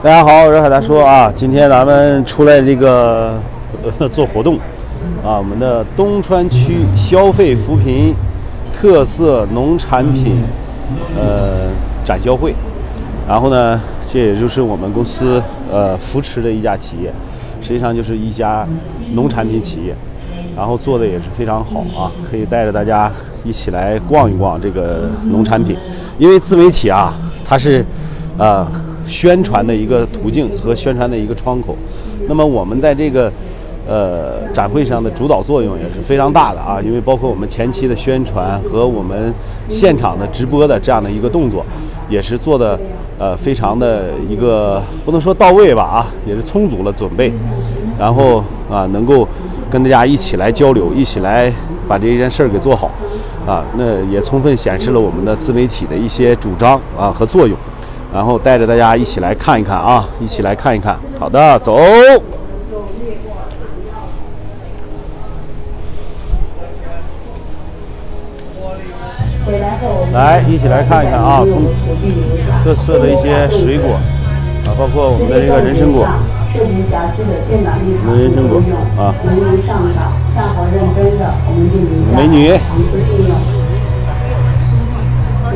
[0.00, 1.28] 大家好，我是海大叔啊。
[1.34, 3.36] 今天咱们出来这个、
[3.98, 4.54] 呃、做活动
[5.24, 8.14] 啊，我们的东川区消费扶贫
[8.72, 10.44] 特色农产品
[11.16, 11.68] 呃
[12.04, 12.54] 展销会。
[13.26, 17.12] 然后呢，这也就是我们公司呃扶持的一家企业，
[17.60, 18.64] 实际上就是一家
[19.14, 19.92] 农产品企业，
[20.56, 23.10] 然后做的也是非常好啊，可以带着大家
[23.42, 25.76] 一起来逛一逛这个农产品，
[26.18, 27.12] 因为自媒体啊，
[27.44, 27.84] 它是
[28.38, 28.64] 呃
[29.08, 31.74] 宣传的一个途径和宣传的一个窗口。
[32.28, 33.32] 那么我们在这个
[33.88, 39.32] 呃展会上的主导作用也是非常大的啊，因为包括我们前期的宣传和我们
[39.68, 41.64] 现场的直播的这样的一个动作，
[42.10, 42.78] 也是做的
[43.18, 47.32] 呃非常的一个不能说到位吧啊，也是充足了准备，
[47.98, 49.26] 然后啊能够
[49.70, 51.50] 跟大家一起来交流，一起来
[51.88, 52.90] 把这件事儿给做好
[53.46, 57.56] 啊，那也充分显示了我们的自媒体的一些主张啊和作用。
[58.12, 60.98] 然后带着大家一起来看一看啊，一起来看一看。
[61.18, 61.78] 好的，走。
[70.12, 71.64] 来，一起来看一看啊，从
[72.64, 73.94] 特色的一些水果
[74.64, 76.06] 啊，包括我们的这个人参果。
[76.50, 78.58] 涉及详细的建档立场人参果
[78.96, 79.14] 啊。
[79.22, 82.16] 能人上岗，干活认真的，我们就留下。
[82.16, 82.56] 美女。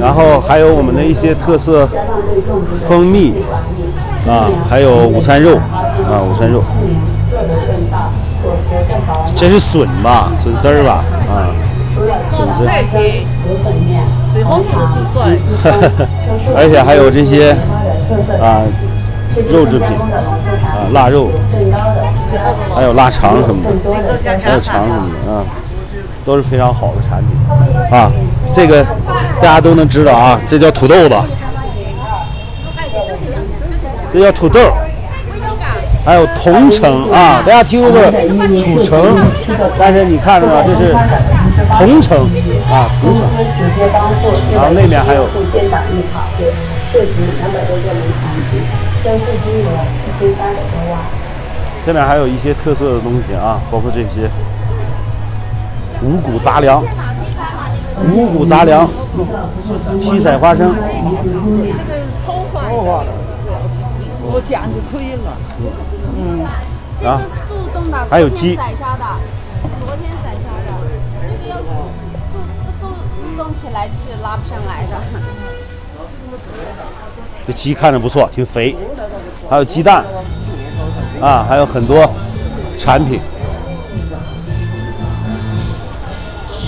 [0.00, 1.86] 然后还有我们的一些特色
[2.88, 3.34] 蜂蜜
[4.26, 5.56] 啊，还有午餐肉
[6.08, 6.62] 啊，午餐肉。
[9.34, 11.52] 这是笋吧，笋丝儿吧，啊，
[12.28, 12.66] 笋丝。
[16.56, 17.52] 而且还有这些
[18.40, 18.62] 啊，
[19.52, 21.28] 肉制品啊，腊肉，
[22.74, 23.70] 还有腊肠什么的，
[24.42, 25.44] 还有肠什么的啊。
[26.22, 27.30] 都是非常好的产品
[27.98, 28.12] 啊，
[28.54, 28.84] 这个
[29.40, 31.14] 大家都能知道啊，这叫土豆子，
[34.12, 34.60] 这叫土豆，
[36.04, 39.16] 还有桐城啊，大家听过楚城，
[39.78, 40.62] 但是你看着吗？
[40.66, 40.92] 这是
[41.78, 42.28] 桐城
[42.70, 43.22] 啊，桐城，
[44.52, 45.26] 然后那边还有，
[51.84, 54.28] 下面还有一些特色的东西啊，包括这些。
[56.02, 56.82] 五谷杂粮，
[58.08, 58.88] 五谷杂粮，
[59.98, 60.74] 七彩花生。
[60.74, 61.34] 这是
[62.24, 62.62] 葱花
[63.04, 63.10] 的，
[64.22, 65.36] 我讲就可以了。
[66.16, 66.18] 嗯。
[67.06, 67.20] 啊。
[67.48, 68.56] 速冻的，还有鸡。
[68.56, 69.04] 宰杀的，
[69.84, 70.68] 昨天宰杀的，
[71.28, 71.64] 这个要速
[72.30, 72.32] 速
[72.80, 72.82] 速
[73.16, 74.96] 速冻起来吃，拉不上来的。
[77.46, 78.76] 这鸡看着不错，挺肥。
[79.48, 80.04] 还有鸡蛋，
[81.20, 82.10] 啊，还有很多
[82.78, 83.20] 产品。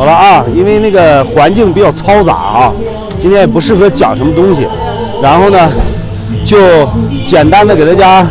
[0.00, 2.72] 好了啊，因为那个环境比较嘈杂啊，
[3.18, 4.66] 今天也不适合讲什么东西，
[5.22, 5.58] 然后呢，
[6.42, 6.56] 就
[7.22, 8.26] 简单的给大家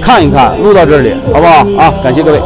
[0.00, 1.92] 看一看，录到这里，好不好啊？
[2.04, 2.40] 感谢各位。